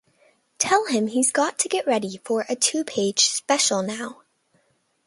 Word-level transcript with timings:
Tell 0.57 0.87
him 0.87 1.05
he’s 1.05 1.29
got 1.31 1.59
to 1.59 1.69
get 1.69 1.85
ready 1.85 2.17
for 2.25 2.43
a 2.49 2.55
two-page 2.55 3.19
special 3.27 3.83
now. 3.83 4.23